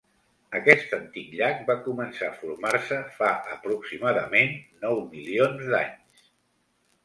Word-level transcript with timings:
Aquest 0.59 0.95
antic 0.97 1.35
llac 1.41 1.59
va 1.67 1.75
començar 1.89 2.31
a 2.31 2.39
formar-se 2.39 2.99
fa 3.19 3.29
aproximadament 3.59 4.59
nou 4.87 5.07
milions 5.15 5.67
d'anys. 5.77 6.29